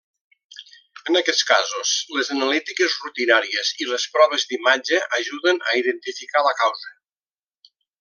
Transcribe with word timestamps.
En 1.11 1.19
aquests 1.19 1.45
casos, 1.49 1.91
les 2.15 2.31
analítiques 2.37 2.97
rutinàries 3.05 3.73
i 3.85 3.89
les 3.93 4.09
proves 4.17 4.49
d'imatge 4.53 5.05
ajuden 5.23 5.65
a 5.71 5.81
identificar 5.85 6.49
la 6.51 6.59
causa. 6.65 6.95